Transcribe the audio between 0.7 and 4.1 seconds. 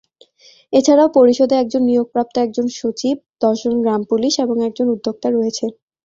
এছাড়াও পরিষদে একজন নিয়োগপ্রাপ্ত একজন সচিব, দশজন গ্রাম